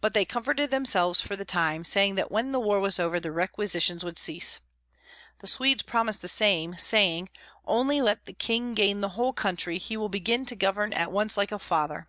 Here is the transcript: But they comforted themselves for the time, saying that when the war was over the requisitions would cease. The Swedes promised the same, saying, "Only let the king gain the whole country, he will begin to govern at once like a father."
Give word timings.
But 0.00 0.14
they 0.14 0.24
comforted 0.24 0.70
themselves 0.70 1.20
for 1.20 1.34
the 1.34 1.44
time, 1.44 1.84
saying 1.84 2.14
that 2.14 2.30
when 2.30 2.52
the 2.52 2.60
war 2.60 2.78
was 2.78 3.00
over 3.00 3.18
the 3.18 3.32
requisitions 3.32 4.04
would 4.04 4.16
cease. 4.16 4.60
The 5.40 5.48
Swedes 5.48 5.82
promised 5.82 6.22
the 6.22 6.28
same, 6.28 6.76
saying, 6.78 7.28
"Only 7.64 8.00
let 8.00 8.26
the 8.26 8.34
king 8.34 8.74
gain 8.74 9.00
the 9.00 9.08
whole 9.18 9.32
country, 9.32 9.78
he 9.78 9.96
will 9.96 10.08
begin 10.08 10.46
to 10.46 10.54
govern 10.54 10.92
at 10.92 11.10
once 11.10 11.36
like 11.36 11.50
a 11.50 11.58
father." 11.58 12.06